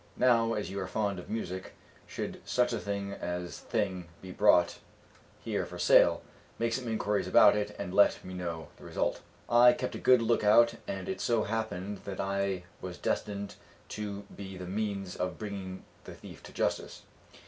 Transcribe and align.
Now, 0.17 0.53
as 0.53 0.71
you 0.71 0.79
are 0.79 0.87
fond 0.87 1.19
of 1.19 1.29
music, 1.29 1.73
should 2.07 2.41
such 2.43 2.73
a 2.73 2.79
thing 2.79 3.11
as 3.13 3.61
this 3.69 4.03
be 4.19 4.31
brought 4.31 4.79
here 5.43 5.63
for 5.63 5.77
sale, 5.77 6.23
make 6.57 6.73
some 6.73 6.87
inquiries 6.87 7.27
about 7.27 7.55
it 7.55 7.75
and 7.77 7.93
let 7.93 8.25
me 8.25 8.33
know 8.33 8.69
the 8.77 8.83
result." 8.83 9.21
I 9.47 9.73
kept 9.73 9.93
a 9.93 9.99
good 9.99 10.23
look 10.23 10.43
out 10.43 10.73
and 10.87 11.07
it 11.07 11.21
so 11.21 11.43
happened 11.43 11.99
that 12.05 12.19
I 12.19 12.63
was 12.81 12.97
destined 12.97 13.53
to 13.89 14.21
be 14.35 14.57
the 14.57 14.65
means 14.65 15.15
of 15.15 15.37
bringing 15.37 15.83
the 16.05 16.15
thief 16.15 16.41
to 16.45 16.51
justice. 16.51 17.03